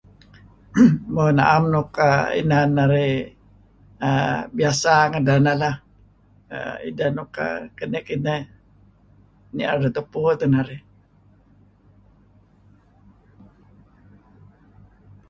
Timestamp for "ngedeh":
5.11-5.39